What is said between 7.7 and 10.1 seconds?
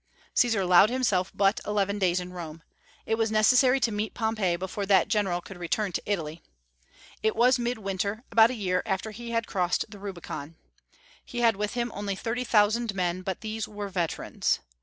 winter, about a year after he had crossed the